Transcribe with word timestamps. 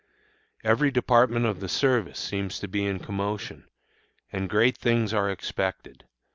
Every 0.63 0.89
department 0.89 1.45
of 1.45 1.59
the 1.59 1.69
service 1.69 2.17
seems 2.17 2.57
to 2.57 2.67
be 2.67 2.87
in 2.87 2.97
commotion, 3.01 3.67
and 4.31 4.49
great 4.49 4.75
things 4.79 5.13
are 5.13 5.29
expected. 5.29 6.05